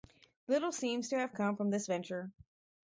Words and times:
Little 0.47 0.71
seems 0.71 1.09
to 1.09 1.19
have 1.19 1.31
come 1.31 1.55
from 1.55 1.69
this 1.69 1.85
venture. 1.85 2.31